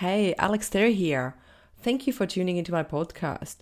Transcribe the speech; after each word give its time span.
Hey, 0.00 0.34
Alex 0.36 0.68
Terry 0.68 0.92
here. 0.92 1.36
Thank 1.80 2.06
you 2.06 2.12
for 2.12 2.26
tuning 2.26 2.58
into 2.58 2.70
my 2.70 2.82
podcast. 2.82 3.60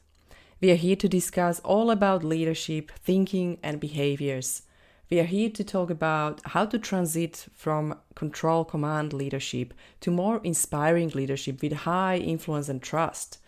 We 0.61 0.73
are 0.73 0.75
here 0.75 0.97
to 0.97 1.09
discuss 1.09 1.61
all 1.61 1.93
about 1.93 2.25
leadership, 2.25 2.91
thinking, 2.91 3.59
and 3.63 3.79
behaviors. 3.79 4.63
We 5.09 5.21
are 5.21 5.31
here 5.31 5.49
to 5.51 5.63
talk 5.63 5.91
about 5.91 6.41
how 6.47 6.67
to 6.67 6.77
transit 6.77 7.47
from 7.55 8.01
control 8.17 8.65
command 8.65 9.13
leadership 9.13 9.75
to 10.01 10.11
more 10.11 10.41
inspiring 10.43 11.11
leadership 11.11 11.63
with 11.63 11.85
high 11.87 12.17
influence 12.17 12.69
and 12.69 12.83
trust. 12.83 13.39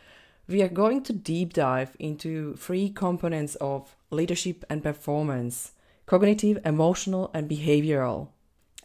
We 0.46 0.62
are 0.62 0.68
going 0.68 1.02
to 1.06 1.12
deep 1.12 1.54
dive 1.54 1.96
into 1.98 2.54
three 2.54 2.90
components 2.90 3.56
of 3.56 3.96
leadership 4.12 4.64
and 4.70 4.80
performance 4.80 5.72
cognitive, 6.06 6.60
emotional, 6.64 7.32
and 7.34 7.50
behavioral 7.50 8.28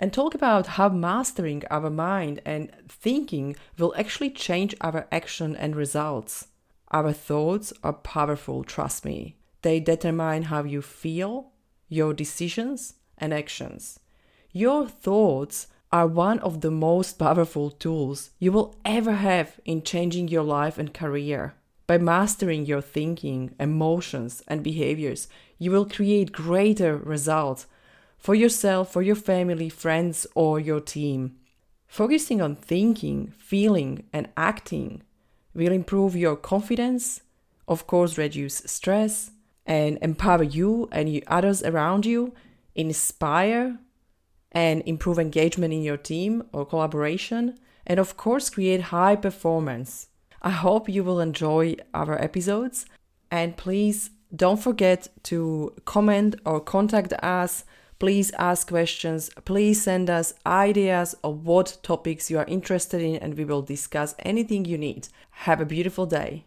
and 0.01 0.11
talk 0.11 0.33
about 0.33 0.65
how 0.65 0.89
mastering 0.89 1.61
our 1.69 1.91
mind 1.91 2.41
and 2.43 2.71
thinking 2.89 3.55
will 3.77 3.93
actually 3.95 4.31
change 4.31 4.73
our 4.81 5.07
action 5.11 5.55
and 5.55 5.75
results. 5.75 6.47
Our 6.91 7.13
thoughts 7.13 7.71
are 7.83 7.93
powerful, 7.93 8.63
trust 8.63 9.05
me. 9.05 9.37
They 9.61 9.79
determine 9.79 10.43
how 10.43 10.63
you 10.63 10.81
feel, 10.81 11.51
your 11.87 12.15
decisions, 12.15 12.95
and 13.15 13.31
actions. 13.31 13.99
Your 14.51 14.87
thoughts 14.87 15.67
are 15.91 16.07
one 16.07 16.39
of 16.39 16.61
the 16.61 16.71
most 16.71 17.19
powerful 17.19 17.69
tools 17.69 18.31
you 18.39 18.51
will 18.51 18.75
ever 18.83 19.13
have 19.13 19.59
in 19.65 19.83
changing 19.83 20.29
your 20.29 20.43
life 20.43 20.79
and 20.79 20.95
career. 20.95 21.53
By 21.85 21.99
mastering 21.99 22.65
your 22.65 22.81
thinking, 22.81 23.53
emotions, 23.59 24.41
and 24.47 24.63
behaviors, 24.63 25.27
you 25.59 25.69
will 25.69 25.85
create 25.85 26.31
greater 26.31 26.97
results 26.97 27.67
for 28.21 28.35
yourself, 28.35 28.93
for 28.93 29.01
your 29.01 29.15
family, 29.15 29.67
friends, 29.67 30.27
or 30.35 30.59
your 30.59 30.79
team. 30.79 31.35
Focusing 31.87 32.41
on 32.41 32.55
thinking, 32.55 33.33
feeling, 33.37 34.03
and 34.13 34.29
acting 34.37 35.01
will 35.53 35.73
improve 35.73 36.15
your 36.15 36.35
confidence, 36.35 37.21
of 37.67 37.87
course, 37.87 38.17
reduce 38.17 38.61
stress, 38.65 39.31
and 39.65 39.97
empower 40.01 40.43
you 40.43 40.87
and 40.91 41.21
others 41.27 41.63
around 41.63 42.05
you, 42.05 42.33
inspire 42.75 43.77
and 44.51 44.83
improve 44.85 45.17
engagement 45.17 45.73
in 45.73 45.81
your 45.81 45.97
team 45.97 46.43
or 46.53 46.65
collaboration, 46.65 47.57
and 47.87 47.99
of 47.99 48.17
course, 48.17 48.49
create 48.49 48.81
high 48.81 49.15
performance. 49.15 50.07
I 50.41 50.51
hope 50.51 50.87
you 50.87 51.03
will 51.03 51.19
enjoy 51.19 51.75
our 51.93 52.21
episodes, 52.21 52.85
and 53.31 53.57
please 53.57 54.11
don't 54.33 54.61
forget 54.61 55.07
to 55.23 55.73
comment 55.85 56.35
or 56.45 56.59
contact 56.59 57.13
us 57.13 57.65
Please 58.01 58.31
ask 58.39 58.67
questions. 58.67 59.29
Please 59.45 59.83
send 59.83 60.09
us 60.09 60.33
ideas 60.43 61.13
of 61.23 61.45
what 61.45 61.77
topics 61.83 62.31
you 62.31 62.39
are 62.39 62.45
interested 62.45 62.99
in, 62.99 63.17
and 63.17 63.37
we 63.37 63.45
will 63.45 63.61
discuss 63.61 64.15
anything 64.25 64.65
you 64.65 64.75
need. 64.75 65.07
Have 65.45 65.61
a 65.61 65.65
beautiful 65.65 66.07
day. 66.07 66.45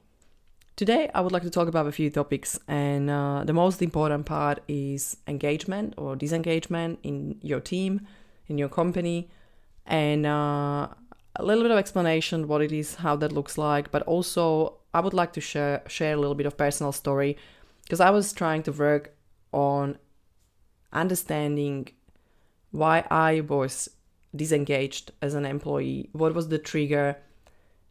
Today, 0.75 1.13
I 1.15 1.21
would 1.21 1.31
like 1.31 1.45
to 1.45 1.51
talk 1.51 1.69
about 1.69 1.87
a 1.87 1.93
few 1.93 2.11
topics, 2.11 2.59
and 2.67 3.09
uh, 3.09 3.45
the 3.45 3.53
most 3.53 3.83
important 3.83 4.27
part 4.27 4.65
is 4.67 5.17
engagement 5.29 5.95
or 5.97 6.17
disengagement 6.17 6.99
in 7.05 7.39
your 7.41 7.61
team, 7.61 8.01
in 8.49 8.59
your 8.59 8.69
company, 8.69 9.31
and 9.87 10.27
uh, 10.27 10.89
a 11.37 11.45
little 11.45 11.63
bit 11.63 11.71
of 11.71 11.79
explanation 11.79 12.49
what 12.49 12.63
it 12.63 12.73
is, 12.73 12.97
how 12.97 13.15
that 13.15 13.31
looks 13.31 13.57
like. 13.57 13.93
But 13.93 14.03
also, 14.09 14.79
I 14.93 14.99
would 14.99 15.15
like 15.15 15.33
to 15.35 15.41
share 15.41 15.85
share 15.87 16.15
a 16.15 16.17
little 16.17 16.35
bit 16.35 16.47
of 16.47 16.57
personal 16.57 16.91
story 16.91 17.37
because 17.85 18.01
I 18.01 18.11
was 18.11 18.33
trying 18.33 18.65
to 18.65 18.73
work 18.73 19.15
on 19.53 19.99
understanding 20.95 21.89
why 22.71 23.07
I 23.11 23.41
was 23.41 23.91
disengaged 24.35 25.13
as 25.23 25.35
an 25.35 25.45
employee, 25.45 26.11
what 26.13 26.35
was 26.35 26.49
the 26.49 26.59
trigger, 26.59 27.19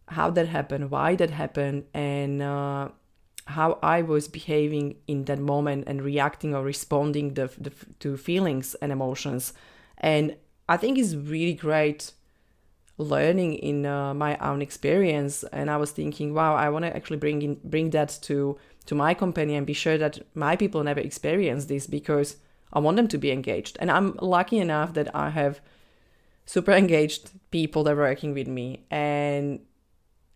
how 0.10 0.30
that 0.32 0.48
happened, 0.48 0.92
why 0.92 1.16
that 1.16 1.30
happened, 1.30 1.86
and 1.94 2.42
uh, 2.42 2.90
how 3.46 3.80
I 3.82 4.02
was 4.02 4.28
behaving 4.28 4.96
in 5.08 5.26
that 5.26 5.40
moment 5.40 5.86
and 5.88 6.02
reacting 6.02 6.54
or 6.54 6.64
responding 6.64 7.36
the, 7.36 7.50
the, 7.58 7.72
to 8.00 8.18
feelings 8.18 8.76
and 8.76 8.92
emotions. 8.92 9.54
And 9.98 10.36
I 10.68 10.78
think 10.78 10.98
it's 10.98 11.16
really 11.16 11.54
great 11.54 12.12
learning 12.98 13.56
in 13.56 13.86
uh, 13.86 14.14
my 14.14 14.38
own 14.38 14.62
experience 14.62 15.44
and 15.46 15.70
i 15.70 15.76
was 15.76 15.90
thinking 15.92 16.34
wow 16.34 16.56
i 16.56 16.70
want 16.70 16.86
to 16.86 16.96
actually 16.96 17.18
bring 17.18 17.42
in 17.42 17.60
bring 17.64 17.90
that 17.90 18.20
to 18.22 18.58
to 18.86 18.94
my 18.94 19.14
company 19.16 19.56
and 19.56 19.66
be 19.66 19.74
sure 19.74 19.98
that 19.98 20.20
my 20.36 20.56
people 20.56 20.84
never 20.84 21.00
experience 21.00 21.66
this 21.66 21.88
because 21.88 22.38
I 22.74 22.80
want 22.80 22.98
them 22.98 23.08
to 23.10 23.18
be 23.18 23.32
engaged. 23.32 23.78
And 23.80 23.90
I'm 23.90 24.18
lucky 24.22 24.58
enough 24.58 24.94
that 24.96 25.16
I 25.16 25.30
have 25.30 25.62
super 26.46 26.72
engaged 26.72 27.32
people 27.52 27.84
that 27.84 27.94
are 27.94 27.96
working 27.96 28.34
with 28.34 28.48
me 28.48 28.84
and 28.92 29.62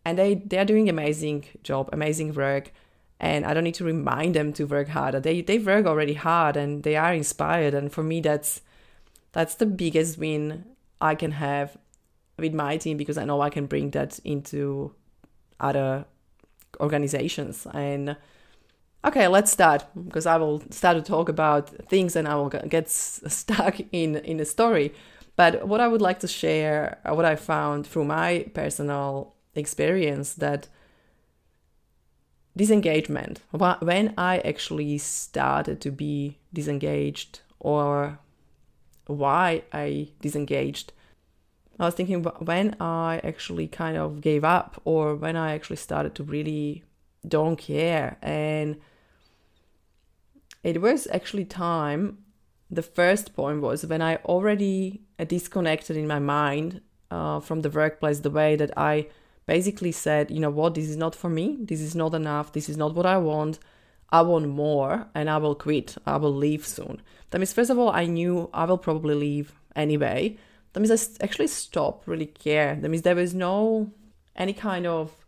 and 0.05 0.17
they 0.17 0.35
they're 0.35 0.63
doing 0.63 0.87
amazing 0.87 1.45
job, 1.63 1.89
amazing 1.91 2.33
work. 2.33 2.71
And 3.19 3.45
I 3.45 3.53
don't 3.53 3.63
need 3.63 3.73
to 3.75 3.83
remind 3.83 4.35
them 4.35 4.53
to 4.53 4.65
work 4.65 4.87
harder. 4.89 5.19
They 5.19 5.41
they 5.41 5.57
work 5.57 5.85
already 5.85 6.13
hard 6.13 6.55
and 6.55 6.83
they 6.83 6.95
are 6.95 7.13
inspired. 7.13 7.73
And 7.73 7.91
for 7.91 8.03
me 8.03 8.21
that's 8.21 8.61
that's 9.33 9.55
the 9.55 9.65
biggest 9.65 10.17
win 10.17 10.63
I 11.01 11.15
can 11.15 11.31
have 11.31 11.77
with 12.37 12.53
my 12.53 12.77
team 12.77 12.97
because 12.97 13.17
I 13.17 13.25
know 13.25 13.41
I 13.41 13.49
can 13.49 13.65
bring 13.65 13.91
that 13.91 14.19
into 14.19 14.93
other 15.59 16.05
organizations. 16.79 17.67
And 17.73 18.15
okay 19.05 19.27
let's 19.27 19.51
start 19.51 19.85
because 20.07 20.25
i 20.25 20.37
will 20.37 20.61
start 20.69 20.97
to 20.97 21.03
talk 21.03 21.29
about 21.29 21.69
things 21.87 22.15
and 22.15 22.27
i 22.27 22.35
will 22.35 22.49
get 22.49 22.89
stuck 22.89 23.79
in 23.91 24.17
in 24.17 24.39
a 24.39 24.45
story. 24.45 24.93
But 25.35 25.67
what 25.67 25.81
i 25.81 25.87
would 25.87 26.01
like 26.01 26.19
to 26.21 26.27
share 26.27 26.97
uh, 27.05 27.13
what 27.13 27.25
i 27.25 27.35
found 27.35 27.85
through 27.85 28.05
my 28.05 28.47
personal 28.53 29.35
experience 29.53 30.33
that 30.35 30.67
disengagement 32.55 33.41
when 33.51 34.13
i 34.17 34.39
actually 34.39 34.97
started 34.97 35.79
to 35.79 35.91
be 35.91 36.39
disengaged 36.51 37.41
or 37.59 38.17
why 39.05 39.61
i 39.71 40.07
disengaged 40.21 40.91
i 41.79 41.85
was 41.85 41.93
thinking 41.93 42.23
when 42.23 42.75
i 42.79 43.21
actually 43.23 43.67
kind 43.67 43.95
of 43.95 44.21
gave 44.21 44.43
up 44.43 44.81
or 44.85 45.15
when 45.15 45.35
i 45.35 45.53
actually 45.53 45.75
started 45.75 46.15
to 46.15 46.23
really 46.23 46.83
don't 47.27 47.57
care. 47.57 48.17
And 48.21 48.77
it 50.63 50.81
was 50.81 51.07
actually 51.11 51.45
time. 51.45 52.19
The 52.69 52.81
first 52.81 53.33
point 53.33 53.61
was 53.61 53.85
when 53.85 54.01
I 54.01 54.17
already 54.17 55.01
disconnected 55.25 55.95
in 55.95 56.07
my 56.07 56.19
mind 56.19 56.81
uh, 57.09 57.39
from 57.39 57.61
the 57.61 57.69
workplace, 57.69 58.19
the 58.19 58.29
way 58.29 58.55
that 58.55 58.77
I 58.77 59.07
basically 59.45 59.93
said, 59.93 60.29
you 60.29 60.39
know 60.39 60.49
what, 60.49 60.75
this 60.75 60.89
is 60.89 60.97
not 60.97 61.15
for 61.15 61.29
me, 61.29 61.57
this 61.61 61.79
is 61.79 61.95
not 61.95 62.13
enough, 62.13 62.51
this 62.51 62.67
is 62.67 62.75
not 62.75 62.93
what 62.93 63.05
I 63.05 63.17
want. 63.17 63.59
I 64.09 64.21
want 64.21 64.47
more 64.47 65.07
and 65.13 65.29
I 65.29 65.37
will 65.37 65.55
quit. 65.55 65.97
I 66.05 66.17
will 66.17 66.33
leave 66.33 66.65
soon. 66.65 67.01
That 67.29 67.39
means, 67.39 67.53
first 67.53 67.69
of 67.69 67.77
all, 67.77 67.89
I 67.89 68.05
knew 68.05 68.49
I 68.53 68.63
will 68.63 68.77
probably 68.77 69.15
leave 69.15 69.53
anyway. 69.75 70.37
That 70.71 70.79
means 70.79 70.91
I 70.91 71.23
actually 71.23 71.47
stopped 71.47 72.07
really 72.07 72.25
care. 72.25 72.75
That 72.75 72.87
means 72.87 73.01
there 73.01 73.15
was 73.15 73.33
no 73.33 73.91
any 74.35 74.53
kind 74.53 74.85
of 74.85 75.26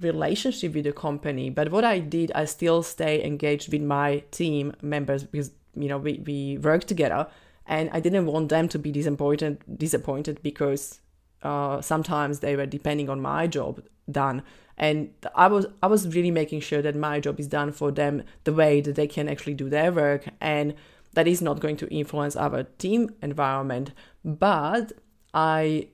relationship 0.00 0.74
with 0.74 0.84
the 0.84 0.92
company. 0.92 1.50
But 1.50 1.70
what 1.70 1.84
I 1.84 1.98
did, 1.98 2.32
I 2.34 2.44
still 2.44 2.82
stay 2.82 3.24
engaged 3.24 3.72
with 3.72 3.82
my 3.82 4.22
team 4.30 4.74
members 4.82 5.24
because 5.24 5.50
you 5.74 5.88
know 5.88 5.98
we, 5.98 6.22
we 6.24 6.58
work 6.58 6.84
together 6.84 7.28
and 7.66 7.90
I 7.92 8.00
didn't 8.00 8.26
want 8.26 8.48
them 8.48 8.68
to 8.68 8.78
be 8.78 8.90
disappointed 8.90 9.62
disappointed 9.78 10.40
because 10.42 11.00
uh, 11.42 11.80
sometimes 11.80 12.40
they 12.40 12.56
were 12.56 12.66
depending 12.66 13.08
on 13.08 13.20
my 13.20 13.46
job 13.46 13.82
done 14.10 14.42
and 14.76 15.10
I 15.34 15.46
was 15.48 15.66
I 15.82 15.86
was 15.86 16.14
really 16.14 16.30
making 16.30 16.60
sure 16.60 16.82
that 16.82 16.96
my 16.96 17.20
job 17.20 17.38
is 17.38 17.46
done 17.46 17.72
for 17.72 17.90
them 17.90 18.22
the 18.44 18.52
way 18.52 18.80
that 18.80 18.94
they 18.94 19.06
can 19.06 19.28
actually 19.28 19.54
do 19.54 19.68
their 19.68 19.92
work 19.92 20.28
and 20.40 20.74
that 21.14 21.28
is 21.28 21.42
not 21.42 21.60
going 21.60 21.76
to 21.78 21.88
influence 21.88 22.36
our 22.36 22.64
team 22.78 23.10
environment 23.22 23.92
but 24.24 24.92
I 25.34 25.88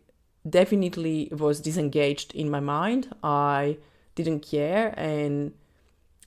definitely 0.49 1.29
was 1.33 1.61
disengaged 1.61 2.35
in 2.35 2.51
my 2.51 2.61
mind 2.61 3.15
I 3.23 3.79
didn't 4.15 4.41
care 4.41 4.95
and 4.97 5.53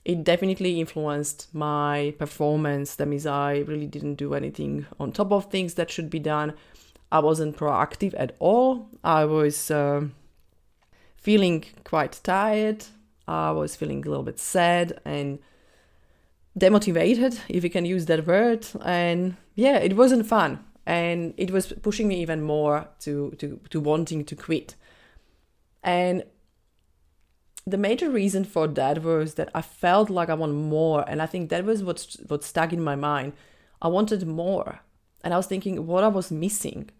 it 0.04 0.24
definitely 0.24 0.80
influenced 0.80 1.48
my 1.52 2.14
performance. 2.18 2.94
That 2.96 3.08
means 3.08 3.26
I 3.26 3.58
really 3.58 3.86
didn't 3.86 4.14
do 4.14 4.34
anything 4.34 4.86
on 4.98 5.12
top 5.12 5.32
of 5.32 5.50
things 5.50 5.74
that 5.74 5.90
should 5.90 6.08
be 6.08 6.18
done. 6.18 6.54
I 7.12 7.20
wasn't 7.20 7.56
proactive 7.56 8.14
at 8.16 8.34
all. 8.38 8.88
I 9.04 9.24
was 9.24 9.70
uh, 9.70 10.06
feeling 11.16 11.64
quite 11.84 12.20
tired. 12.22 12.84
I 13.26 13.50
was 13.50 13.76
feeling 13.76 14.04
a 14.06 14.08
little 14.08 14.24
bit 14.24 14.38
sad 14.38 15.00
and 15.04 15.38
demotivated, 16.58 17.40
if 17.48 17.62
you 17.62 17.70
can 17.70 17.84
use 17.84 18.06
that 18.06 18.26
word. 18.26 18.66
And 18.82 19.36
yeah, 19.54 19.76
it 19.76 19.96
wasn't 19.96 20.26
fun. 20.26 20.64
And 20.86 21.34
it 21.36 21.50
was 21.50 21.72
pushing 21.82 22.08
me 22.08 22.20
even 22.22 22.42
more 22.42 22.88
to, 23.00 23.32
to, 23.38 23.60
to 23.68 23.80
wanting 23.80 24.24
to 24.24 24.34
quit. 24.34 24.74
And 25.82 26.24
the 27.70 27.78
major 27.78 28.10
reason 28.10 28.44
for 28.44 28.66
that 28.68 29.02
was 29.02 29.34
that 29.34 29.50
I 29.54 29.62
felt 29.62 30.10
like 30.10 30.28
I 30.28 30.34
want 30.34 30.54
more, 30.54 31.04
and 31.08 31.20
I 31.22 31.26
think 31.26 31.50
that 31.50 31.64
was 31.64 31.82
what 31.82 32.16
what 32.28 32.44
stuck 32.44 32.72
in 32.72 32.82
my 32.82 32.96
mind. 32.96 33.32
I 33.80 33.88
wanted 33.88 34.26
more, 34.26 34.80
and 35.22 35.32
I 35.32 35.36
was 35.36 35.46
thinking 35.46 35.86
what 35.86 36.04
I 36.04 36.08
was 36.08 36.30
missing, 36.30 36.90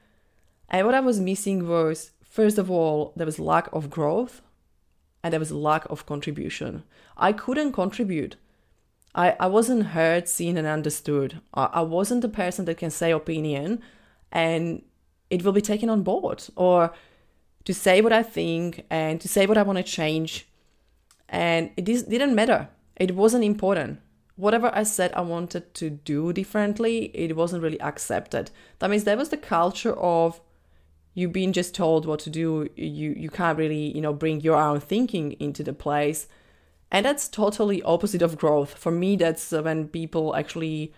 and 0.68 0.86
what 0.86 0.94
I 0.94 1.00
was 1.00 1.20
missing 1.20 1.66
was 1.68 2.12
first 2.28 2.58
of 2.58 2.70
all, 2.70 3.12
there 3.16 3.26
was 3.26 3.38
lack 3.38 3.68
of 3.72 3.90
growth 3.90 4.42
and 5.22 5.32
there 5.32 5.40
was 5.40 5.50
lack 5.50 5.84
of 5.90 6.06
contribution. 6.06 6.84
I 7.16 7.32
couldn't 7.32 7.72
contribute. 7.72 8.36
I, 9.14 9.34
I 9.40 9.46
wasn't 9.46 9.86
heard, 9.86 10.28
seen, 10.28 10.56
and 10.56 10.66
understood. 10.66 11.40
I, 11.54 11.64
I 11.64 11.80
wasn't 11.80 12.22
the 12.22 12.28
person 12.28 12.64
that 12.66 12.76
can 12.76 12.90
say 12.90 13.10
opinion 13.10 13.82
and 14.30 14.82
it 15.30 15.42
will 15.44 15.52
be 15.52 15.60
taken 15.60 15.90
on 15.90 16.02
board 16.02 16.44
or 16.54 16.92
to 17.64 17.74
say 17.74 18.00
what 18.00 18.12
I 18.12 18.22
think 18.22 18.84
and 18.90 19.20
to 19.20 19.28
say 19.28 19.46
what 19.46 19.58
I 19.58 19.62
want 19.62 19.78
to 19.78 19.82
change. 19.82 20.46
And 21.28 21.70
it 21.76 21.88
is, 21.88 22.04
didn't 22.04 22.34
matter. 22.34 22.68
It 22.96 23.14
wasn't 23.14 23.44
important. 23.44 24.00
Whatever 24.36 24.70
I 24.74 24.84
said 24.84 25.12
I 25.14 25.20
wanted 25.22 25.74
to 25.74 25.90
do 25.90 26.32
differently, 26.32 27.10
it 27.14 27.36
wasn't 27.36 27.62
really 27.62 27.80
accepted. 27.80 28.50
That 28.78 28.90
means 28.90 29.04
there 29.04 29.16
was 29.16 29.30
the 29.30 29.36
culture 29.36 29.94
of 29.98 30.40
you 31.14 31.28
being 31.28 31.52
just 31.52 31.74
told 31.74 32.06
what 32.06 32.20
to 32.20 32.30
do. 32.30 32.68
You 32.76 33.10
you 33.16 33.28
can't 33.28 33.58
really 33.58 33.92
you 33.94 34.00
know 34.00 34.12
bring 34.12 34.40
your 34.40 34.54
own 34.54 34.78
thinking 34.78 35.32
into 35.40 35.64
the 35.64 35.72
place, 35.72 36.28
and 36.92 37.04
that's 37.04 37.28
totally 37.28 37.82
opposite 37.82 38.22
of 38.22 38.38
growth. 38.38 38.74
For 38.74 38.92
me, 38.92 39.16
that's 39.16 39.50
when 39.50 39.88
people 39.88 40.36
actually 40.36 40.94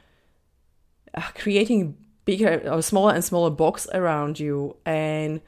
uh, 1.14 1.22
creating 1.34 1.96
bigger 2.26 2.60
or 2.70 2.82
smaller 2.82 3.14
and 3.14 3.24
smaller 3.24 3.48
box 3.48 3.88
around 3.94 4.38
you 4.38 4.76
and 4.84 5.40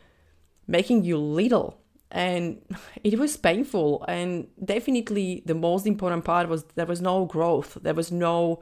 making 0.66 1.04
you 1.04 1.18
little 1.18 1.81
and 2.12 2.60
it 3.02 3.18
was 3.18 3.36
painful. 3.36 4.04
And 4.06 4.46
definitely 4.64 5.42
the 5.44 5.54
most 5.54 5.86
important 5.86 6.24
part 6.24 6.48
was 6.48 6.64
there 6.76 6.86
was 6.86 7.00
no 7.00 7.24
growth. 7.24 7.78
There 7.82 7.94
was 7.94 8.12
no 8.12 8.60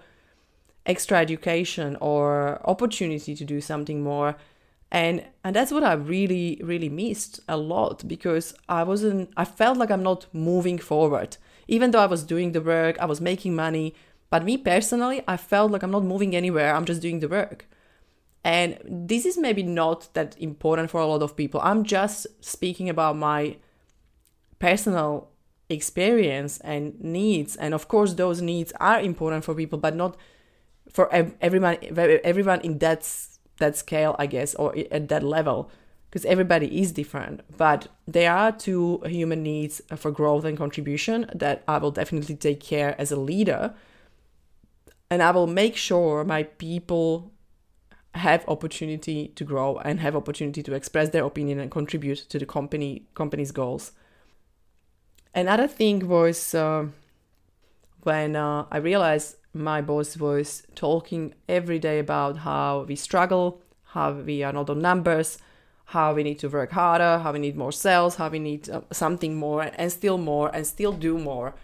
extra 0.87 1.19
education 1.19 1.99
or 2.01 2.67
opportunity 2.67 3.35
to 3.37 3.45
do 3.45 3.61
something 3.61 4.03
more. 4.03 4.37
And 4.93 5.25
and 5.45 5.55
that's 5.55 5.71
what 5.71 5.85
i 5.85 5.93
really 5.93 6.61
really 6.65 6.89
missed 6.89 7.39
a 7.49 7.57
lot 7.57 8.09
because 8.09 8.55
i 8.69 8.83
wasn't 8.83 9.31
i 9.37 9.45
felt 9.45 9.79
like 9.79 9.89
i'm 9.91 10.03
not 10.03 10.27
moving 10.33 10.79
forward. 10.79 11.37
Even 11.69 11.93
though 11.93 12.01
i 12.01 12.07
was 12.07 12.25
doing 12.25 12.51
the 12.51 12.61
work 12.61 12.99
i 12.99 13.05
was 13.05 13.21
making 13.21 13.55
money 13.55 13.95
but 14.31 14.43
me 14.45 14.57
personally 14.57 15.23
i 15.29 15.37
felt 15.37 15.71
like 15.71 15.85
i'm 15.85 15.93
not 15.93 16.03
moving 16.03 16.35
anywhere. 16.35 16.75
I'm 16.75 16.87
just 16.87 17.03
doing 17.03 17.21
the 17.21 17.29
work 17.29 17.69
and 18.45 18.79
this 18.85 19.27
is 19.27 19.37
maybe 19.37 19.63
not 19.63 20.09
that 20.15 20.37
important 20.39 20.91
for 20.91 21.01
a 21.01 21.07
lot 21.07 21.23
of 21.23 21.37
people. 21.37 21.61
I'm 21.63 21.85
just 21.85 22.27
speaking 22.41 22.89
about 22.89 23.17
my 23.17 23.57
personal 24.59 25.29
experience 25.69 26.59
and 26.61 26.99
needs. 27.01 27.57
And 27.57 27.75
of 27.75 27.89
course, 27.89 28.15
those 28.15 28.41
needs 28.41 28.73
are 28.81 29.01
important 29.01 29.45
for 29.45 29.55
people, 29.55 29.79
but 29.79 29.95
not 29.95 30.17
for 30.91 31.13
everyone, 31.41 31.77
everyone 32.25 32.61
in 32.63 32.79
that, 32.79 33.09
that 33.59 33.77
scale, 33.77 34.17
I 34.19 34.27
guess, 34.27 34.55
or 34.55 34.75
at 34.91 35.09
that 35.09 35.23
level, 35.23 35.71
because 36.09 36.25
everybody 36.25 36.81
is 36.81 36.93
different. 36.93 37.43
But 37.57 37.89
there 38.07 38.33
are 38.33 38.53
two 38.53 39.03
human 39.05 39.43
needs 39.43 39.83
for 39.97 40.11
growth 40.11 40.45
and 40.45 40.57
contribution 40.57 41.31
that 41.35 41.63
I 41.69 41.79
will 41.79 41.93
definitely 41.93 42.37
take 42.37 42.61
care 42.61 42.99
as 42.99 43.13
a 43.13 43.21
leader. 43.21 43.75
And 45.11 45.23
I 45.23 45.31
will 45.31 45.47
make 45.47 45.77
sure 45.77 46.25
my 46.25 46.45
people 46.45 47.33
have 48.15 48.45
opportunity 48.49 49.29
to 49.29 49.45
grow 49.45 49.79
and 49.79 50.01
have 50.01 50.17
opportunity 50.17 50.63
to 50.63 50.75
express 50.75 51.11
their 51.11 51.25
opinion 51.25 51.61
and 51.61 51.71
contribute 51.71 52.19
to 52.29 52.39
the 52.39 52.47
company 52.47 53.05
company's 53.15 53.53
goals. 53.53 53.93
Another 55.35 55.69
thing 55.69 56.09
was 56.09 56.55
uh, 56.55 56.87
when 58.03 58.35
uh, 58.35 58.67
I 58.71 58.79
realized 58.79 59.37
my 59.53 59.81
boss 59.81 60.17
was 60.17 60.65
talking 60.75 61.35
every 61.49 61.79
day 61.79 61.99
about 61.99 62.39
how 62.39 62.85
we 62.89 62.97
struggle, 62.97 63.63
how 63.85 64.13
we 64.13 64.43
are 64.43 64.53
not 64.53 64.71
on 64.71 64.81
numbers, 64.81 65.39
how 65.87 66.15
we 66.15 66.23
need 66.23 66.39
to 66.41 66.49
work 66.49 66.73
harder, 66.73 67.19
how 67.19 67.33
we 67.33 67.39
need 67.39 67.57
more 67.57 67.73
sales, 67.73 68.17
how 68.17 68.29
we 68.29 68.39
need 68.39 68.69
uh, 68.71 68.81
something 68.93 69.37
more 69.37 69.63
and 69.63 69.93
still 69.93 70.19
more 70.19 70.51
and 70.55 70.67
still 70.67 70.93
do 70.93 71.19
more 71.19 71.55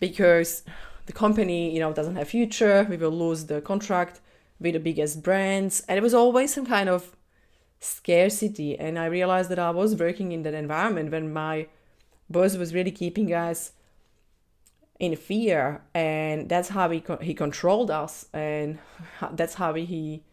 because 0.00 0.62
the 1.06 1.12
company, 1.12 1.72
you 1.72 1.80
know, 1.80 1.92
doesn't 1.92 2.16
have 2.16 2.28
future, 2.28 2.86
we 2.88 2.96
will 2.96 3.10
lose 3.10 3.46
the 3.46 3.60
contract 3.60 4.20
with 4.60 4.74
the 4.74 4.80
biggest 4.80 5.22
brands. 5.22 5.82
And 5.88 5.98
it 5.98 6.02
was 6.02 6.14
always 6.14 6.54
some 6.54 6.66
kind 6.66 6.88
of 6.88 7.16
scarcity. 7.80 8.78
And 8.78 8.98
i 8.98 9.06
realized 9.06 9.50
that 9.50 9.58
i 9.58 9.70
was 9.70 9.94
working 9.94 10.32
in 10.32 10.42
that 10.42 10.54
environment 10.54 11.12
when 11.12 11.32
my 11.32 11.68
boss 12.28 12.56
was 12.56 12.74
really 12.74 12.90
keeping 12.90 13.32
us 13.32 13.72
in 14.98 15.14
fear. 15.16 15.82
And 15.94 16.48
that's 16.48 16.70
how 16.70 16.90
he, 16.90 17.02
he 17.20 17.34
controlled 17.34 17.90
us. 17.90 18.26
And 18.32 18.78
that's 19.32 19.54
how 19.54 19.74
he 19.74 20.24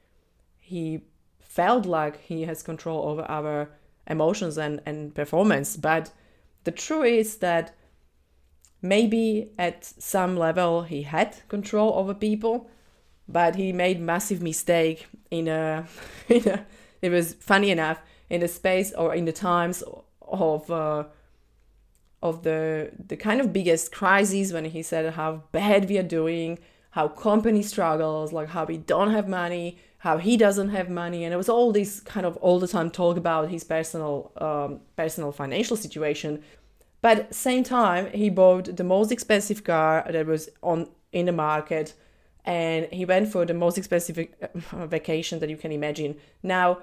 he 0.60 1.02
felt 1.40 1.86
like 1.86 2.20
he 2.22 2.42
has 2.42 2.64
control 2.64 3.08
over 3.08 3.22
our 3.30 3.70
emotions 4.08 4.58
and, 4.58 4.82
and 4.86 5.14
performance. 5.14 5.78
But 5.78 6.12
the 6.64 6.72
truth 6.72 7.06
is 7.06 7.38
that 7.38 7.76
maybe 8.82 9.52
at 9.60 9.86
some 9.86 10.36
level 10.36 10.84
he 10.84 11.04
had 11.04 11.38
control 11.48 11.94
over 11.94 12.14
people 12.16 12.70
but 13.28 13.56
he 13.56 13.72
made 13.74 14.00
massive 14.00 14.42
mistake 14.42 15.08
in 15.32 15.48
a, 15.48 15.86
in 16.30 16.48
a 16.48 16.66
it 17.02 17.10
was 17.10 17.34
funny 17.36 17.70
enough 17.70 18.00
in 18.30 18.42
the 18.42 18.48
space 18.48 18.92
or 18.94 19.14
in 19.14 19.26
the 19.26 19.34
times 19.34 19.84
of 20.22 20.70
uh, 20.72 21.04
of 22.22 22.44
the 22.44 22.92
the 23.08 23.18
kind 23.18 23.40
of 23.42 23.54
biggest 23.54 23.92
crises 23.92 24.54
when 24.54 24.66
he 24.66 24.82
said 24.82 25.14
how 25.14 25.44
bad 25.52 25.88
we 25.90 25.98
are 25.98 26.04
doing 26.04 26.58
how 26.92 27.08
company 27.08 27.62
struggles 27.62 28.34
like 28.34 28.50
how 28.50 28.66
we 28.66 28.78
don't 28.78 29.12
have 29.12 29.28
money 29.28 29.78
how 30.06 30.20
he 30.20 30.38
doesn't 30.38 30.70
have 30.70 30.88
money. 30.88 31.24
And 31.24 31.34
it 31.34 31.38
was 31.38 31.50
all 31.50 31.72
this 31.72 32.00
kind 32.00 32.28
of 32.28 32.38
all 32.38 32.60
the 32.60 32.68
time 32.68 32.92
talk 32.92 33.18
about 33.18 33.50
his 33.50 33.64
personal 33.64 34.32
um, 34.38 34.82
personal 34.96 35.32
financial 35.32 35.76
situation. 35.76 36.44
But 37.02 37.34
same 37.34 37.64
time 37.64 38.12
he 38.12 38.30
bought 38.30 38.78
the 38.78 38.84
most 38.84 39.12
expensive 39.12 39.64
car 39.64 40.06
that 40.08 40.28
was 40.28 40.48
on 40.62 40.90
in 41.12 41.26
the 41.26 41.32
market 41.32 41.96
and 42.46 42.88
he 42.92 43.06
went 43.06 43.32
for 43.32 43.44
the 43.44 43.54
most 43.54 43.78
expensive 43.78 44.20
uh, 44.20 44.86
vacation 44.86 45.40
that 45.40 45.50
you 45.50 45.58
can 45.58 45.72
imagine. 45.72 46.16
Now, 46.44 46.80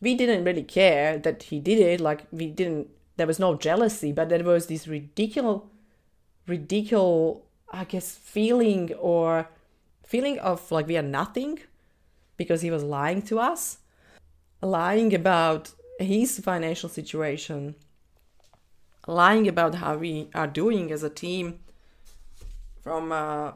we 0.00 0.14
didn't 0.14 0.44
really 0.44 0.62
care 0.62 1.18
that 1.18 1.44
he 1.44 1.58
did 1.58 1.78
it. 1.78 2.00
Like 2.00 2.26
we 2.30 2.46
didn't. 2.46 2.88
There 3.16 3.26
was 3.26 3.38
no 3.38 3.56
jealousy, 3.56 4.12
but 4.12 4.28
there 4.28 4.44
was 4.44 4.66
this 4.66 4.86
ridiculous, 4.86 5.62
ridiculous, 6.46 7.38
I 7.72 7.84
guess, 7.84 8.14
feeling 8.14 8.92
or 8.94 9.48
feeling 10.04 10.38
of 10.40 10.70
like 10.70 10.86
we 10.86 10.98
are 10.98 11.02
nothing 11.02 11.60
because 12.36 12.60
he 12.60 12.70
was 12.70 12.84
lying 12.84 13.22
to 13.22 13.40
us, 13.40 13.78
lying 14.60 15.14
about 15.14 15.72
his 15.98 16.38
financial 16.40 16.90
situation, 16.90 17.74
lying 19.06 19.48
about 19.48 19.76
how 19.76 19.96
we 19.96 20.28
are 20.34 20.46
doing 20.46 20.92
as 20.92 21.02
a 21.02 21.08
team 21.08 21.60
from. 22.82 23.10
Uh, 23.10 23.52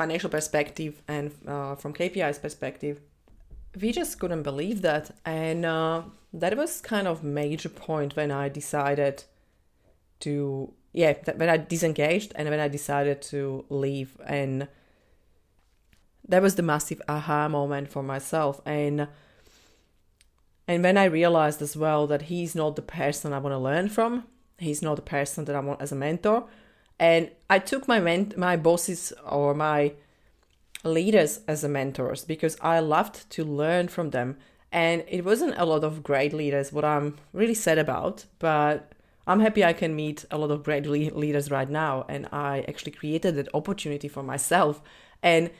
financial 0.00 0.30
perspective 0.30 1.02
and 1.08 1.26
uh, 1.46 1.74
from 1.74 1.92
KPI's 1.92 2.38
perspective, 2.38 3.00
we 3.78 3.92
just 3.92 4.18
couldn't 4.18 4.44
believe 4.44 4.80
that. 4.80 5.10
And 5.26 5.66
uh, 5.66 6.02
that 6.32 6.56
was 6.56 6.80
kind 6.80 7.06
of 7.06 7.22
major 7.22 7.68
point 7.68 8.16
when 8.16 8.30
I 8.30 8.48
decided 8.48 9.24
to, 10.20 10.72
yeah, 10.92 11.12
when 11.36 11.50
I 11.50 11.58
disengaged 11.58 12.32
and 12.34 12.48
when 12.48 12.60
I 12.60 12.68
decided 12.68 13.20
to 13.32 13.66
leave. 13.68 14.16
And 14.26 14.68
that 16.26 16.40
was 16.40 16.54
the 16.54 16.62
massive 16.62 17.02
aha 17.06 17.48
moment 17.48 17.92
for 17.92 18.02
myself. 18.02 18.60
And 18.64 19.06
and 20.66 20.84
when 20.84 20.96
I 20.96 21.04
realized 21.04 21.60
as 21.60 21.76
well 21.76 22.06
that 22.06 22.22
he's 22.30 22.54
not 22.54 22.76
the 22.76 22.90
person 23.00 23.32
I 23.32 23.38
want 23.38 23.52
to 23.54 23.58
learn 23.58 23.88
from, 23.88 24.24
he's 24.56 24.82
not 24.82 24.96
the 24.96 25.10
person 25.16 25.44
that 25.46 25.56
I 25.56 25.60
want 25.60 25.82
as 25.82 25.92
a 25.92 25.96
mentor, 25.96 26.46
and 27.00 27.30
I 27.48 27.58
took 27.58 27.88
my 27.88 27.98
ment- 27.98 28.36
my 28.36 28.56
bosses 28.56 29.12
or 29.26 29.54
my 29.54 29.94
leaders 30.84 31.40
as 31.48 31.64
mentors 31.64 32.24
because 32.26 32.58
I 32.60 32.80
loved 32.80 33.28
to 33.30 33.44
learn 33.44 33.88
from 33.88 34.10
them. 34.10 34.36
And 34.70 35.02
it 35.08 35.24
wasn't 35.24 35.54
a 35.56 35.64
lot 35.64 35.82
of 35.82 36.02
great 36.02 36.32
leaders, 36.32 36.72
what 36.72 36.84
I'm 36.84 37.16
really 37.32 37.54
sad 37.54 37.78
about, 37.78 38.26
but 38.38 38.92
I'm 39.26 39.40
happy 39.40 39.64
I 39.64 39.72
can 39.72 39.96
meet 39.96 40.24
a 40.30 40.38
lot 40.38 40.50
of 40.50 40.62
great 40.62 40.86
le- 40.86 41.18
leaders 41.18 41.50
right 41.50 41.68
now. 41.68 42.04
And 42.08 42.28
I 42.32 42.64
actually 42.68 42.92
created 42.92 43.34
that 43.36 43.48
opportunity 43.54 44.06
for 44.06 44.22
myself. 44.22 44.80
And 45.22 45.50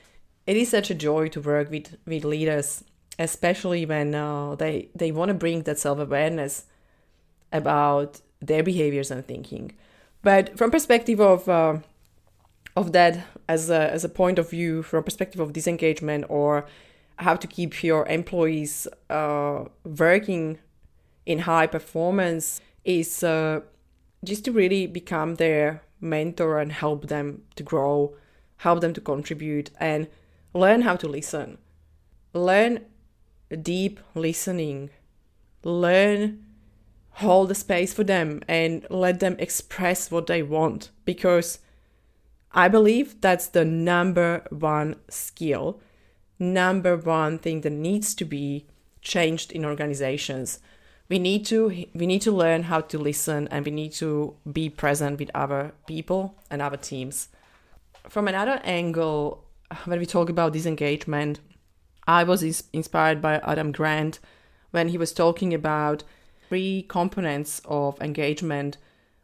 it 0.47 0.57
is 0.57 0.69
such 0.69 0.91
a 0.91 0.95
joy 0.95 1.29
to 1.29 1.41
work 1.41 1.71
with, 1.71 1.97
with 2.07 2.25
leaders, 2.25 2.85
especially 3.19 3.87
when 3.87 4.15
uh, 4.15 4.55
they, 4.57 4.91
they 4.95 5.11
want 5.11 5.31
to 5.31 5.35
bring 5.35 5.63
that 5.63 5.79
self 5.79 5.99
awareness 5.99 6.67
about 7.51 8.21
their 8.41 8.63
behaviors 8.63 9.11
and 9.11 9.27
thinking. 9.27 9.73
But 10.23 10.57
from 10.59 10.71
perspective 10.71 11.21
of 11.21 11.49
uh, 11.49 11.79
of 12.77 12.93
that 12.93 13.27
as 13.49 13.71
a 13.71 13.91
as 13.91 14.05
a 14.05 14.09
point 14.09 14.39
of 14.39 14.51
view, 14.51 14.83
from 14.83 15.05
perspective 15.05 15.41
of 15.41 15.53
disengagement 15.53 16.27
or 16.29 16.67
how 17.17 17.37
to 17.37 17.47
keep 17.47 17.83
your 17.83 18.07
employees 18.07 18.87
uh, 19.11 19.65
working 19.85 20.59
in 21.27 21.41
high 21.41 21.67
performance 21.67 22.61
is 22.85 23.23
uh, 23.23 23.61
just 24.25 24.45
to 24.45 24.53
really 24.53 24.87
become 24.87 25.35
their 25.35 25.83
mentor 26.01 26.59
and 26.59 26.73
help 26.73 27.09
them 27.09 27.43
to 27.57 27.63
grow, 27.63 28.15
help 28.59 28.81
them 28.81 28.95
to 28.95 29.01
contribute, 29.01 29.71
and 29.79 30.09
learn 30.55 30.83
how 30.83 30.97
to 30.97 31.07
listen. 31.07 31.59
Learn 32.33 32.81
deep 33.63 34.01
listening. 34.15 34.91
Learn 35.63 36.45
hold 37.15 37.49
the 37.49 37.55
space 37.55 37.93
for 37.93 38.05
them 38.05 38.43
and 38.49 38.87
let 38.91 39.21
them 39.21 39.37
express 39.39 40.11
what 40.11 40.27
they 40.27 40.43
want 40.43 40.91
because 41.05 41.59
I 42.53 42.69
believe 42.69 43.21
that's 43.21 43.47
the 43.47 43.65
number 43.65 44.45
one 44.51 44.97
skill, 45.09 45.81
number 46.39 46.97
one 46.97 47.39
thing 47.39 47.61
that 47.61 47.71
needs 47.71 48.15
to 48.17 48.25
be 48.25 48.67
changed 49.03 49.53
in 49.53 49.65
organizations. 49.65 50.61
We 51.09 51.19
need 51.19 51.45
to 51.47 51.87
we 51.95 52.07
need 52.07 52.23
to 52.23 52.33
learn 52.33 52.65
how 52.65 52.81
to 52.83 52.99
listen 52.99 53.49
and 53.49 53.65
we 53.65 53.73
need 53.73 53.93
to 53.95 54.37
be 54.51 54.71
present 54.71 55.19
with 55.19 55.31
other 55.35 55.73
people 55.87 56.37
and 56.51 56.63
other 56.63 56.77
teams. 56.77 57.29
From 58.09 58.29
another 58.29 58.61
angle, 58.65 59.45
when 59.85 59.99
we 59.99 60.07
talk 60.07 60.29
about 60.29 60.53
disengagement, 60.53 61.41
I 62.07 62.25
was 62.25 62.65
inspired 62.73 63.21
by 63.21 63.39
Adam 63.39 63.73
Grant 63.73 64.21
when 64.71 64.89
he 64.89 64.99
was 64.99 65.13
talking 65.13 65.53
about 65.53 66.05
three 66.51 66.83
components 66.83 67.63
of 67.65 67.99
engagement 68.03 68.77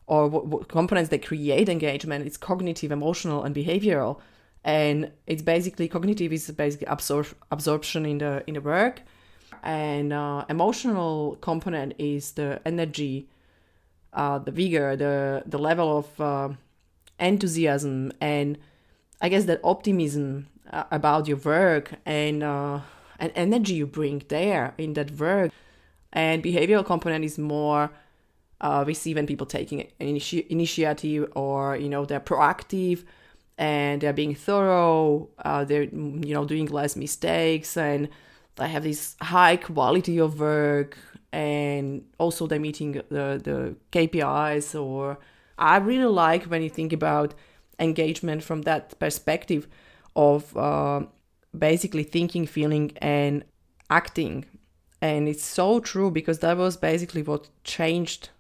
or 0.07 0.29
what, 0.29 0.47
what 0.47 0.69
components 0.69 1.11
that 1.11 1.27
create 1.27 1.69
engagement. 1.69 2.27
It's 2.27 2.39
cognitive 2.39 2.91
emotional 2.91 3.43
and 3.43 3.55
behavioral. 3.55 4.21
And 4.65 5.13
it's 5.27 5.43
basically 5.43 5.89
cognitive 5.89 6.33
is 6.33 6.51
basically 6.53 6.87
absor- 6.87 7.35
absorption 7.51 8.07
in 8.07 8.19
the 8.19 8.43
in 8.47 8.55
the 8.55 8.63
work. 8.63 9.03
And 9.63 10.15
uh, 10.15 10.47
emotional 10.49 11.37
component 11.43 11.93
is 11.99 12.33
the 12.33 12.61
energy 12.65 13.29
uh, 14.17 14.39
the 14.39 14.51
vigor 14.51 14.97
the 14.97 15.43
the 15.47 15.59
level 15.59 15.99
of 15.99 16.21
uh, 16.21 16.49
enthusiasm 17.21 18.13
and 18.21 18.59
i 19.21 19.29
guess 19.29 19.45
that 19.45 19.61
optimism 19.63 20.49
uh, 20.73 20.85
about 20.91 21.29
your 21.29 21.37
work 21.37 21.93
and 22.05 22.43
uh, 22.43 22.81
and 23.19 23.31
energy 23.35 23.75
you 23.75 23.87
bring 23.87 24.23
there 24.29 24.75
in 24.79 24.95
that 24.95 25.11
work 25.13 25.53
and 26.17 26.43
behavioral 26.43 26.85
component 26.85 27.25
is 27.25 27.39
more 27.39 27.91
uh, 28.63 28.83
we 28.87 28.95
see 28.95 29.15
when 29.15 29.27
people 29.27 29.47
taking 29.47 29.87
initi- 30.01 30.47
initiative 30.49 31.31
or 31.37 31.77
you 31.77 31.89
know 31.89 32.05
they're 32.05 32.19
proactive 32.19 33.05
and 33.59 34.01
they're 34.01 34.13
being 34.13 34.35
thorough 34.35 35.29
uh, 35.45 35.63
they're 35.65 35.85
you 35.85 36.35
know 36.35 36.45
doing 36.45 36.67
less 36.67 36.97
mistakes 36.97 37.77
and 37.77 38.09
they 38.57 38.69
have 38.69 38.83
this 38.83 39.15
high 39.21 39.57
quality 39.57 40.19
of 40.19 40.41
work 40.41 40.97
and 41.33 42.03
also 42.19 42.47
they're 42.47 42.59
meeting 42.59 42.93
the, 42.93 43.41
the 43.45 43.77
kpis 43.93 44.75
or 44.81 45.19
i 45.59 45.77
really 45.77 46.11
like 46.11 46.45
when 46.45 46.63
you 46.63 46.71
think 46.71 46.93
about 46.93 47.35
engagement 47.79 48.43
from 48.43 48.63
that 48.63 48.99
perspective 48.99 49.69
of 50.15 50.57
uh, 50.57 51.03
basically 51.57 52.03
thinking 52.03 52.47
feeling 52.47 52.91
and 53.03 53.45
acting 53.91 54.47
and 55.01 55.29
it's 55.29 55.45
so 55.45 55.81
true 55.81 56.11
because 56.11 56.39
that 56.41 56.57
was 56.57 56.77
basically 56.77 57.23
what 57.23 57.49
changed 57.65 58.31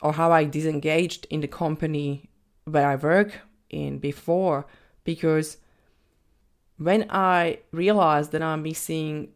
or 0.00 0.12
how 0.12 0.32
I 0.32 0.44
disengaged 0.44 1.26
in 1.30 1.40
the 1.40 1.48
company 1.48 2.28
where 2.64 2.86
I 2.86 2.96
work 2.96 3.40
in 3.70 3.98
before. 3.98 4.66
Because 5.02 5.58
when 6.76 7.06
I 7.10 7.58
realized 7.72 8.32
that 8.32 8.42
I'm 8.42 8.62
missing 8.62 9.28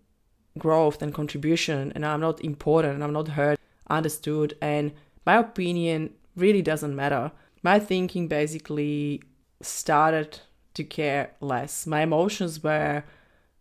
growth 0.57 1.03
and 1.03 1.15
contribution 1.15 1.93
and 1.95 2.05
I'm 2.05 2.21
not 2.21 2.41
important 2.43 2.95
and 2.95 3.05
I'm 3.05 3.13
not 3.13 3.29
heard, 3.29 3.59
understood, 3.89 4.57
and 4.61 4.93
my 5.27 5.37
opinion 5.39 6.15
really 6.37 6.63
doesn't 6.63 6.95
matter, 6.95 7.33
my 7.63 7.79
thinking 7.79 8.29
basically 8.29 9.23
started 9.61 10.41
to 10.75 10.85
care 10.85 11.33
less. 11.41 11.87
My 11.87 12.03
emotions 12.03 12.63
were 12.63 13.05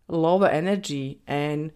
lower 0.08 0.48
energy 0.48 1.20
and 1.26 1.72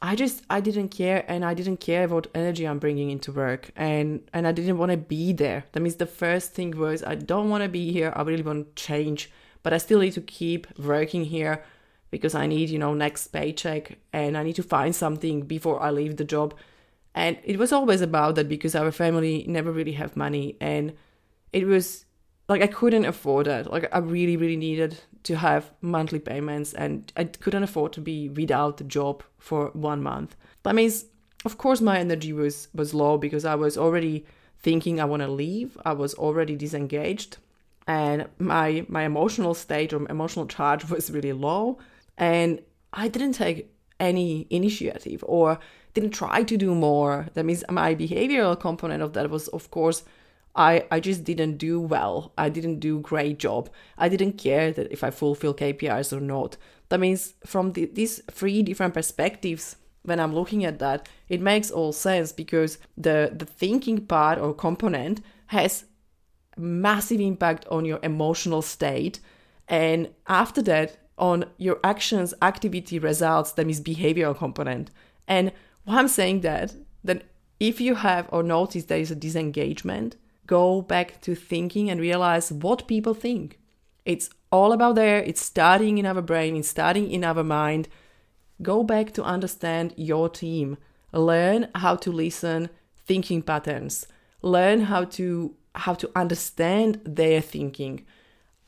I 0.00 0.14
just 0.14 0.44
I 0.48 0.60
didn't 0.60 0.90
care 0.90 1.24
and 1.26 1.44
I 1.44 1.54
didn't 1.54 1.78
care 1.78 2.06
what 2.06 2.28
energy 2.34 2.66
I'm 2.66 2.78
bringing 2.78 3.10
into 3.10 3.32
work 3.32 3.70
and 3.74 4.28
and 4.32 4.46
I 4.46 4.52
didn't 4.52 4.78
want 4.78 4.92
to 4.92 4.96
be 4.96 5.32
there. 5.32 5.64
That 5.72 5.80
means 5.80 5.96
the 5.96 6.06
first 6.06 6.52
thing 6.52 6.76
was 6.78 7.02
I 7.02 7.16
don't 7.16 7.50
want 7.50 7.64
to 7.64 7.68
be 7.68 7.92
here. 7.92 8.12
I 8.14 8.22
really 8.22 8.44
want 8.44 8.76
to 8.76 8.82
change, 8.82 9.30
but 9.62 9.72
I 9.72 9.78
still 9.78 9.98
need 9.98 10.12
to 10.12 10.20
keep 10.20 10.66
working 10.78 11.24
here 11.24 11.64
because 12.10 12.34
I 12.34 12.46
need, 12.46 12.70
you 12.70 12.78
know, 12.78 12.94
next 12.94 13.28
paycheck 13.28 13.98
and 14.12 14.38
I 14.38 14.44
need 14.44 14.56
to 14.56 14.62
find 14.62 14.94
something 14.94 15.42
before 15.42 15.82
I 15.82 15.90
leave 15.90 16.16
the 16.16 16.24
job. 16.24 16.54
And 17.14 17.36
it 17.42 17.58
was 17.58 17.72
always 17.72 18.00
about 18.00 18.36
that 18.36 18.48
because 18.48 18.76
our 18.76 18.92
family 18.92 19.44
never 19.48 19.72
really 19.72 19.92
have 19.92 20.16
money 20.16 20.56
and 20.60 20.92
it 21.52 21.66
was 21.66 22.04
like 22.48 22.62
I 22.62 22.68
couldn't 22.68 23.04
afford 23.04 23.48
it. 23.48 23.70
Like 23.70 23.88
I 23.92 23.98
really, 23.98 24.36
really 24.36 24.56
needed 24.56 25.00
to 25.28 25.36
have 25.36 25.70
monthly 25.82 26.18
payments, 26.18 26.72
and 26.72 27.12
I 27.14 27.24
couldn't 27.24 27.62
afford 27.62 27.92
to 27.92 28.00
be 28.00 28.30
without 28.30 28.80
a 28.80 28.84
job 28.84 29.22
for 29.36 29.66
one 29.74 30.02
month. 30.02 30.34
That 30.62 30.74
means, 30.74 31.04
of 31.44 31.58
course, 31.58 31.82
my 31.82 31.98
energy 31.98 32.32
was 32.32 32.68
was 32.74 32.94
low 32.94 33.18
because 33.18 33.44
I 33.44 33.54
was 33.54 33.76
already 33.76 34.24
thinking 34.58 34.98
I 34.98 35.04
want 35.04 35.22
to 35.22 35.28
leave. 35.28 35.76
I 35.84 35.92
was 35.92 36.14
already 36.14 36.56
disengaged, 36.56 37.36
and 37.86 38.26
my 38.38 38.86
my 38.88 39.02
emotional 39.04 39.52
state 39.52 39.92
or 39.92 40.08
emotional 40.08 40.46
charge 40.46 40.88
was 40.94 41.10
really 41.10 41.34
low, 41.34 41.78
and 42.16 42.62
I 42.94 43.08
didn't 43.08 43.34
take 43.34 43.70
any 44.00 44.46
initiative 44.48 45.22
or 45.26 45.58
didn't 45.92 46.12
try 46.12 46.42
to 46.42 46.56
do 46.56 46.74
more. 46.74 47.26
That 47.34 47.44
means 47.44 47.64
my 47.68 47.94
behavioral 47.94 48.58
component 48.58 49.02
of 49.02 49.12
that 49.12 49.28
was, 49.28 49.48
of 49.48 49.70
course 49.70 50.04
I, 50.58 50.84
I 50.90 50.98
just 50.98 51.22
didn't 51.22 51.56
do 51.56 51.80
well. 51.80 52.32
I 52.36 52.48
didn't 52.48 52.80
do 52.80 52.98
great 52.98 53.38
job. 53.38 53.70
I 53.96 54.08
didn't 54.08 54.32
care 54.32 54.72
that 54.72 54.90
if 54.90 55.04
I 55.04 55.10
fulfill 55.10 55.54
KPIs 55.54 56.12
or 56.12 56.20
not. 56.20 56.56
That 56.88 56.98
means 56.98 57.34
from 57.46 57.72
the, 57.72 57.84
these 57.86 58.20
three 58.30 58.64
different 58.64 58.92
perspectives, 58.92 59.76
when 60.02 60.18
I'm 60.18 60.34
looking 60.34 60.64
at 60.64 60.80
that, 60.80 61.08
it 61.28 61.40
makes 61.40 61.70
all 61.70 61.92
sense 61.92 62.32
because 62.32 62.78
the 62.96 63.32
the 63.36 63.44
thinking 63.44 64.06
part 64.06 64.38
or 64.38 64.52
component 64.52 65.20
has 65.46 65.84
massive 66.56 67.20
impact 67.20 67.64
on 67.70 67.84
your 67.84 68.00
emotional 68.02 68.62
state, 68.62 69.20
and 69.68 70.08
after 70.26 70.62
that 70.62 70.96
on 71.18 71.44
your 71.58 71.78
actions, 71.84 72.34
activity, 72.42 72.98
results. 72.98 73.52
That 73.52 73.66
means 73.66 73.80
behavioral 73.80 74.36
component. 74.36 74.90
And 75.26 75.52
why 75.84 75.98
I'm 75.98 76.08
saying 76.08 76.40
that, 76.40 76.74
that 77.04 77.24
if 77.60 77.80
you 77.80 77.96
have 77.96 78.28
or 78.32 78.42
notice 78.42 78.84
there 78.84 79.00
is 79.00 79.10
a 79.10 79.16
disengagement, 79.16 80.16
go 80.48 80.82
back 80.82 81.20
to 81.20 81.36
thinking 81.36 81.88
and 81.88 82.00
realize 82.00 82.50
what 82.50 82.88
people 82.88 83.14
think. 83.14 83.60
It's 84.04 84.30
all 84.50 84.72
about 84.72 84.96
there, 84.96 85.18
it's 85.18 85.42
starting 85.42 85.98
in 85.98 86.06
our 86.06 86.22
brain, 86.22 86.56
it's 86.56 86.68
starting 86.68 87.08
in 87.12 87.22
our 87.22 87.44
mind. 87.44 87.86
Go 88.60 88.82
back 88.82 89.12
to 89.12 89.22
understand 89.22 89.94
your 89.96 90.28
team. 90.28 90.78
Learn 91.12 91.68
how 91.76 91.94
to 91.96 92.10
listen 92.10 92.70
thinking 93.06 93.42
patterns. 93.42 94.06
Learn 94.42 94.80
how 94.80 95.04
to 95.04 95.54
how 95.74 95.94
to 95.94 96.10
understand 96.16 97.00
their 97.04 97.40
thinking, 97.40 98.04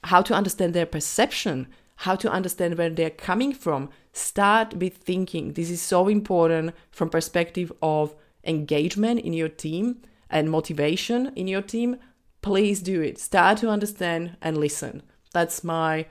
how 0.05 0.23
to 0.23 0.35
understand 0.35 0.75
their 0.75 0.87
perception, 0.87 1.67
how 1.97 2.15
to 2.15 2.31
understand 2.31 2.79
where 2.79 2.91
they're 2.91 3.11
coming 3.11 3.53
from. 3.53 3.89
Start 4.13 4.75
with 4.75 4.99
thinking. 4.99 5.55
This 5.55 5.71
is 5.71 5.83
so 5.83 6.09
important 6.09 6.73
from 6.93 7.09
perspective 7.09 7.73
of 7.83 8.15
engagement 8.45 9.21
in 9.21 9.33
your 9.33 9.49
team 9.49 10.03
and 10.31 10.51
motivation 10.51 11.33
in 11.37 11.49
your 11.49 11.63
team, 11.63 11.97
please 12.43 12.81
do 12.81 13.01
it. 13.01 13.19
Start 13.19 13.59
to 13.59 13.69
understand 13.69 14.37
and 14.41 14.57
listen. 14.57 15.03
That's 15.33 15.63
my 15.63 16.07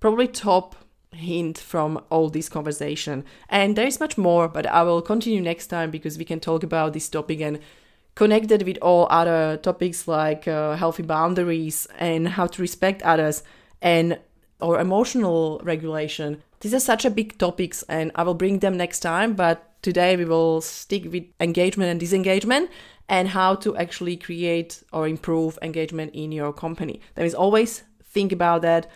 probably 0.00 0.28
top 0.28 0.76
hint 1.12 1.58
from 1.58 2.00
all 2.10 2.28
this 2.28 2.48
conversation. 2.48 3.24
And 3.48 3.76
there 3.76 3.86
is 3.86 4.00
much 4.00 4.16
more, 4.16 4.48
but 4.48 4.66
I 4.66 4.82
will 4.82 5.02
continue 5.02 5.40
next 5.40 5.66
time 5.66 5.90
because 5.90 6.18
we 6.18 6.24
can 6.24 6.40
talk 6.40 6.62
about 6.62 6.92
this 6.92 7.08
topic 7.08 7.40
and 7.40 7.58
connect 8.14 8.50
it 8.50 8.64
with 8.64 8.78
all 8.82 9.06
other 9.10 9.56
topics 9.56 10.06
like 10.06 10.46
uh, 10.46 10.76
healthy 10.76 11.02
boundaries 11.02 11.86
and 11.98 12.28
how 12.28 12.46
to 12.46 12.62
respect 12.62 13.02
others 13.02 13.42
and 13.80 14.18
or 14.60 14.78
emotional 14.78 15.60
regulation. 15.64 16.42
These 16.60 16.74
are 16.74 16.80
such 16.80 17.04
a 17.04 17.10
big 17.10 17.38
topics 17.38 17.82
and 17.84 18.12
I 18.14 18.22
will 18.22 18.34
bring 18.34 18.58
them 18.58 18.76
next 18.76 19.00
time, 19.00 19.34
but 19.34 19.82
today 19.82 20.16
we 20.16 20.26
will 20.26 20.60
stick 20.60 21.10
with 21.10 21.24
engagement 21.40 21.90
and 21.90 21.98
disengagement 21.98 22.70
and 23.10 23.28
how 23.28 23.56
to 23.56 23.76
actually 23.76 24.16
create 24.16 24.84
or 24.92 25.08
improve 25.08 25.58
engagement 25.60 26.14
in 26.14 26.30
your 26.30 26.52
company. 26.52 27.00
That 27.14 27.22
means 27.22 27.34
always 27.34 27.82
think 28.04 28.30
about 28.30 28.62
that. 28.62 28.88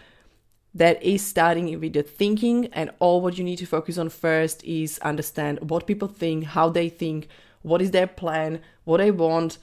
That 0.73 1.03
is 1.03 1.25
starting 1.25 1.79
with 1.81 1.93
the 1.93 2.03
thinking, 2.03 2.67
and 2.73 2.91
all 3.01 3.21
what 3.21 3.39
you 3.39 3.45
need 3.45 3.59
to 3.59 3.67
focus 3.67 3.99
on 3.99 4.09
first 4.09 4.65
is 4.65 4.99
understand 5.01 5.59
what 5.69 5.87
people 5.87 6.09
think, 6.09 6.45
how 6.45 6.69
they 6.69 6.89
think, 6.89 7.29
what 7.63 7.83
is 7.83 7.91
their 7.91 8.07
plan, 8.07 8.61
what 8.85 8.99
they 8.99 9.11
want, 9.11 9.59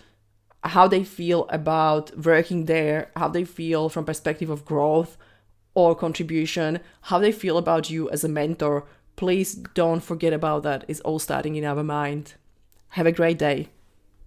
how 0.63 0.87
they 0.87 1.03
feel 1.03 1.47
about 1.49 2.17
working 2.17 2.65
there, 2.65 3.09
how 3.15 3.27
they 3.27 3.45
feel 3.45 3.89
from 3.89 4.05
perspective 4.05 4.49
of 4.49 4.65
growth 4.65 5.17
or 5.73 5.95
contribution, 5.95 6.79
how 7.01 7.19
they 7.19 7.31
feel 7.31 7.57
about 7.57 7.89
you 7.89 8.09
as 8.09 8.23
a 8.23 8.29
mentor. 8.29 8.85
Please 9.15 9.55
don't 9.55 10.03
forget 10.03 10.33
about 10.33 10.63
that. 10.63 10.85
It's 10.87 11.01
all 11.01 11.19
starting 11.19 11.55
in 11.55 11.65
our 11.65 11.83
mind. 11.83 12.35
Have 12.89 13.07
a 13.07 13.11
great 13.11 13.37
day. 13.37 13.69